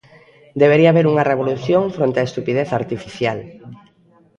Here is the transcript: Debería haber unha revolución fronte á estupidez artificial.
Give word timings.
Debería 0.61 0.89
haber 0.91 1.05
unha 1.11 1.27
revolución 1.31 1.83
fronte 1.95 2.19
á 2.21 2.25
estupidez 2.25 2.69
artificial. 2.79 3.39